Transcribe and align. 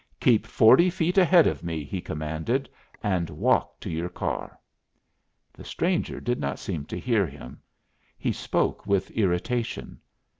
"Keep 0.19 0.47
forty 0.47 0.89
feet 0.89 1.15
ahead 1.19 1.45
of 1.45 1.63
me," 1.63 1.83
he 1.83 2.01
commanded, 2.01 2.67
"and 3.03 3.29
walk 3.29 3.79
to 3.81 3.87
your 3.91 4.09
car." 4.09 4.59
The 5.53 5.63
stranger 5.63 6.19
did 6.19 6.39
not 6.39 6.57
seem 6.57 6.85
to 6.85 6.99
hear 6.99 7.27
him. 7.27 7.61
He 8.17 8.31
spoke 8.31 8.87
with 8.87 9.11
irritation. 9.11 9.99